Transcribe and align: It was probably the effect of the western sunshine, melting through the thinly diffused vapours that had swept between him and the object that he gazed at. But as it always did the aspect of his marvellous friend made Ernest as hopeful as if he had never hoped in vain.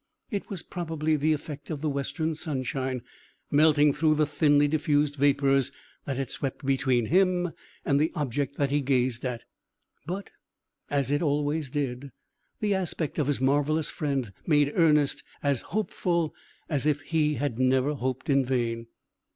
It 0.31 0.49
was 0.49 0.63
probably 0.63 1.15
the 1.15 1.31
effect 1.31 1.69
of 1.69 1.81
the 1.81 1.89
western 1.89 2.33
sunshine, 2.33 3.03
melting 3.51 3.93
through 3.93 4.15
the 4.15 4.25
thinly 4.25 4.67
diffused 4.67 5.15
vapours 5.15 5.71
that 6.05 6.17
had 6.17 6.31
swept 6.31 6.65
between 6.65 7.05
him 7.05 7.51
and 7.85 7.99
the 7.99 8.11
object 8.15 8.57
that 8.57 8.71
he 8.71 8.81
gazed 8.81 9.23
at. 9.25 9.43
But 10.07 10.31
as 10.89 11.11
it 11.11 11.21
always 11.21 11.69
did 11.69 12.11
the 12.61 12.73
aspect 12.73 13.19
of 13.19 13.27
his 13.27 13.39
marvellous 13.39 13.91
friend 13.91 14.33
made 14.47 14.73
Ernest 14.75 15.23
as 15.43 15.61
hopeful 15.69 16.33
as 16.67 16.87
if 16.87 17.01
he 17.01 17.35
had 17.35 17.59
never 17.59 17.93
hoped 17.93 18.27
in 18.27 18.43
vain. 18.43 18.87